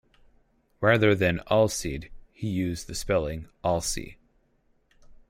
Rather 0.79 1.13
than 1.13 1.41
"alseid" 1.51 2.09
he 2.31 2.47
used 2.49 2.87
the 2.87 2.95
spelling 2.95 3.47
"alsea". 3.63 4.15